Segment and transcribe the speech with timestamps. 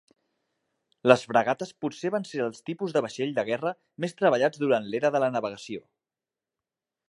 [1.11, 5.15] Les fragates potser van ser els tipus de vaixell de guerra més treballats durant l'Era
[5.17, 5.87] de la Navegació.